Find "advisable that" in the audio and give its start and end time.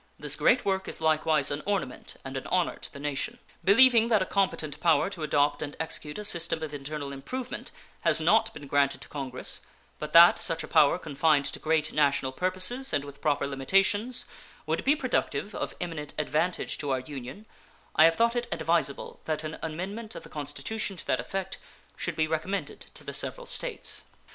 18.51-19.43